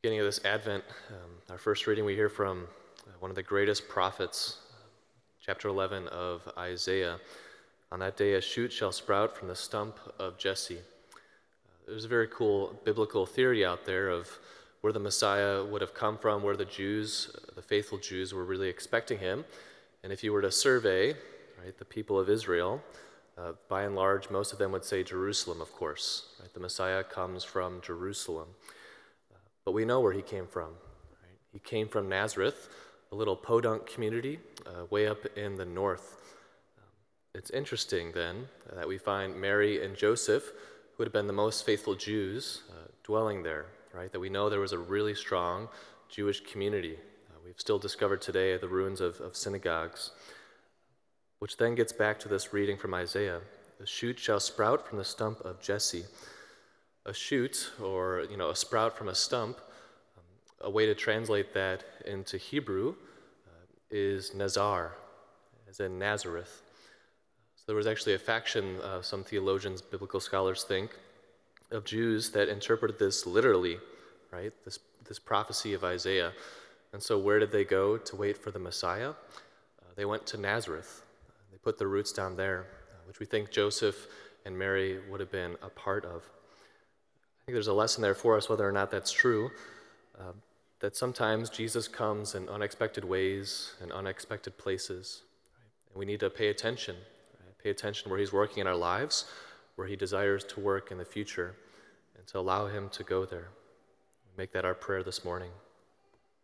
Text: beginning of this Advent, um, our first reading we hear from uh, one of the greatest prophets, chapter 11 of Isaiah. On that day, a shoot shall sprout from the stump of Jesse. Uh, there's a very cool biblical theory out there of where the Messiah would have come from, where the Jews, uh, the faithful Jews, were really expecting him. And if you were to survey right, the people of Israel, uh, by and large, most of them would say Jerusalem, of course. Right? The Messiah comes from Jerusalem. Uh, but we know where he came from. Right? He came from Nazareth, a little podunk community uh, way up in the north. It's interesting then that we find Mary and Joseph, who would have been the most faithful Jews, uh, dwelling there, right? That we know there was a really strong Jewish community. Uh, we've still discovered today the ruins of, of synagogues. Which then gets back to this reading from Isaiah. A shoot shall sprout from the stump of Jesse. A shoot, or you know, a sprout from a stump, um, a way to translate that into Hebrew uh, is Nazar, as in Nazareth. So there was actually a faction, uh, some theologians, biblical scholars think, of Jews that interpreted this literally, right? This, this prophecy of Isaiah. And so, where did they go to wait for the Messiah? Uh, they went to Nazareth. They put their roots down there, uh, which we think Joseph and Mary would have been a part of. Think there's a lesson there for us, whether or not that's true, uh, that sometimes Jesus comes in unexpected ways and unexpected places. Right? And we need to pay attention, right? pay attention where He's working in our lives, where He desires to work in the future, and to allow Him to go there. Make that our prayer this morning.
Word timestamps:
beginning 0.00 0.20
of 0.20 0.26
this 0.26 0.44
Advent, 0.44 0.84
um, 1.10 1.30
our 1.50 1.58
first 1.58 1.88
reading 1.88 2.04
we 2.04 2.14
hear 2.14 2.28
from 2.28 2.68
uh, 3.04 3.10
one 3.18 3.32
of 3.32 3.34
the 3.34 3.42
greatest 3.42 3.88
prophets, 3.88 4.58
chapter 5.44 5.66
11 5.66 6.06
of 6.08 6.48
Isaiah. 6.56 7.18
On 7.90 7.98
that 7.98 8.16
day, 8.16 8.34
a 8.34 8.40
shoot 8.40 8.72
shall 8.72 8.92
sprout 8.92 9.36
from 9.36 9.48
the 9.48 9.56
stump 9.56 9.98
of 10.20 10.38
Jesse. 10.38 10.76
Uh, 10.76 11.18
there's 11.88 12.04
a 12.04 12.08
very 12.08 12.28
cool 12.28 12.78
biblical 12.84 13.26
theory 13.26 13.64
out 13.64 13.86
there 13.86 14.08
of 14.08 14.28
where 14.82 14.92
the 14.92 15.00
Messiah 15.00 15.64
would 15.64 15.80
have 15.80 15.94
come 15.94 16.16
from, 16.16 16.44
where 16.44 16.56
the 16.56 16.64
Jews, 16.64 17.34
uh, 17.34 17.54
the 17.56 17.62
faithful 17.62 17.98
Jews, 17.98 18.32
were 18.32 18.44
really 18.44 18.68
expecting 18.68 19.18
him. 19.18 19.44
And 20.04 20.12
if 20.12 20.22
you 20.22 20.32
were 20.32 20.42
to 20.42 20.52
survey 20.52 21.14
right, 21.60 21.76
the 21.76 21.84
people 21.84 22.20
of 22.20 22.30
Israel, 22.30 22.80
uh, 23.36 23.54
by 23.68 23.82
and 23.82 23.96
large, 23.96 24.30
most 24.30 24.52
of 24.52 24.60
them 24.60 24.70
would 24.70 24.84
say 24.84 25.02
Jerusalem, 25.02 25.60
of 25.60 25.72
course. 25.72 26.36
Right? 26.40 26.54
The 26.54 26.60
Messiah 26.60 27.02
comes 27.02 27.42
from 27.42 27.80
Jerusalem. 27.80 28.46
Uh, 29.68 29.70
but 29.70 29.74
we 29.74 29.84
know 29.84 30.00
where 30.00 30.12
he 30.12 30.22
came 30.22 30.46
from. 30.46 30.70
Right? 30.70 31.38
He 31.52 31.58
came 31.58 31.88
from 31.88 32.08
Nazareth, 32.08 32.68
a 33.12 33.14
little 33.14 33.36
podunk 33.36 33.86
community 33.86 34.40
uh, 34.66 34.86
way 34.90 35.06
up 35.06 35.26
in 35.36 35.56
the 35.56 35.64
north. 35.64 36.16
It's 37.34 37.50
interesting 37.50 38.12
then 38.12 38.48
that 38.74 38.88
we 38.88 38.98
find 38.98 39.38
Mary 39.40 39.84
and 39.84 39.96
Joseph, 39.96 40.44
who 40.44 40.98
would 40.98 41.06
have 41.06 41.12
been 41.12 41.26
the 41.26 41.32
most 41.32 41.66
faithful 41.66 41.94
Jews, 41.94 42.62
uh, 42.70 42.88
dwelling 43.04 43.42
there, 43.42 43.66
right? 43.92 44.10
That 44.10 44.20
we 44.20 44.30
know 44.30 44.48
there 44.48 44.60
was 44.60 44.72
a 44.72 44.78
really 44.78 45.14
strong 45.14 45.68
Jewish 46.08 46.40
community. 46.40 46.96
Uh, 47.30 47.38
we've 47.44 47.60
still 47.60 47.78
discovered 47.78 48.22
today 48.22 48.56
the 48.56 48.68
ruins 48.68 49.00
of, 49.00 49.20
of 49.20 49.36
synagogues. 49.36 50.12
Which 51.40 51.56
then 51.58 51.74
gets 51.74 51.92
back 51.92 52.18
to 52.20 52.28
this 52.28 52.52
reading 52.52 52.78
from 52.78 52.94
Isaiah. 52.94 53.40
A 53.80 53.86
shoot 53.86 54.18
shall 54.18 54.40
sprout 54.40 54.88
from 54.88 54.98
the 54.98 55.04
stump 55.04 55.40
of 55.42 55.60
Jesse. 55.60 56.04
A 57.08 57.14
shoot, 57.14 57.70
or 57.82 58.26
you 58.30 58.36
know, 58.36 58.50
a 58.50 58.54
sprout 58.54 58.94
from 58.94 59.08
a 59.08 59.14
stump, 59.14 59.56
um, 60.18 60.24
a 60.60 60.68
way 60.68 60.84
to 60.84 60.94
translate 60.94 61.54
that 61.54 61.82
into 62.04 62.36
Hebrew 62.36 62.90
uh, 63.46 63.50
is 63.90 64.34
Nazar, 64.34 64.92
as 65.70 65.80
in 65.80 65.98
Nazareth. 65.98 66.60
So 67.56 67.62
there 67.66 67.76
was 67.76 67.86
actually 67.86 68.12
a 68.12 68.18
faction, 68.18 68.78
uh, 68.82 69.00
some 69.00 69.24
theologians, 69.24 69.80
biblical 69.80 70.20
scholars 70.20 70.64
think, 70.64 70.90
of 71.70 71.86
Jews 71.86 72.28
that 72.32 72.50
interpreted 72.50 72.98
this 72.98 73.26
literally, 73.26 73.78
right? 74.30 74.52
This, 74.66 74.78
this 75.08 75.18
prophecy 75.18 75.72
of 75.72 75.84
Isaiah. 75.84 76.32
And 76.92 77.02
so, 77.02 77.18
where 77.18 77.38
did 77.38 77.52
they 77.52 77.64
go 77.64 77.96
to 77.96 78.16
wait 78.16 78.36
for 78.36 78.50
the 78.50 78.58
Messiah? 78.58 79.10
Uh, 79.10 79.92
they 79.96 80.04
went 80.04 80.26
to 80.26 80.36
Nazareth. 80.36 81.06
They 81.52 81.56
put 81.56 81.78
their 81.78 81.88
roots 81.88 82.12
down 82.12 82.36
there, 82.36 82.66
uh, 82.92 82.96
which 83.06 83.18
we 83.18 83.24
think 83.24 83.50
Joseph 83.50 84.08
and 84.44 84.58
Mary 84.58 84.98
would 85.08 85.20
have 85.20 85.32
been 85.32 85.56
a 85.62 85.70
part 85.70 86.04
of. 86.04 86.22
Think 87.48 87.54
there's 87.54 87.68
a 87.68 87.72
lesson 87.72 88.02
there 88.02 88.14
for 88.14 88.36
us, 88.36 88.50
whether 88.50 88.68
or 88.68 88.72
not 88.72 88.90
that's 88.90 89.10
true, 89.10 89.50
uh, 90.20 90.32
that 90.80 90.94
sometimes 90.94 91.48
Jesus 91.48 91.88
comes 91.88 92.34
in 92.34 92.46
unexpected 92.46 93.06
ways 93.06 93.72
and 93.80 93.90
unexpected 93.90 94.58
places. 94.58 95.22
Right? 95.56 95.92
And 95.94 95.98
we 95.98 96.04
need 96.04 96.20
to 96.20 96.28
pay 96.28 96.48
attention, 96.48 96.94
right? 96.94 97.58
pay 97.64 97.70
attention 97.70 98.10
where 98.10 98.20
He's 98.20 98.34
working 98.34 98.58
in 98.58 98.66
our 98.66 98.76
lives, 98.76 99.32
where 99.76 99.86
He 99.86 99.96
desires 99.96 100.44
to 100.44 100.60
work 100.60 100.90
in 100.90 100.98
the 100.98 101.06
future, 101.06 101.54
and 102.18 102.26
to 102.26 102.38
allow 102.38 102.66
Him 102.66 102.90
to 102.90 103.02
go 103.02 103.24
there. 103.24 103.48
Make 104.36 104.52
that 104.52 104.66
our 104.66 104.74
prayer 104.74 105.02
this 105.02 105.24
morning. 105.24 105.52